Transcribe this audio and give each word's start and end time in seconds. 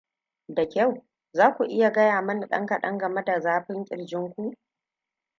da 0.47 0.65
kyau 0.69 1.05
za 1.31 1.53
ku 1.53 1.63
iya 1.63 1.89
gaya 1.91 2.21
mani 2.21 2.45
ɗan 2.49 2.65
kaɗan 2.65 2.97
game 2.97 3.23
da 3.25 3.39
zafin 3.39 3.85
kirjin 3.85 4.33
ku? 4.33 4.53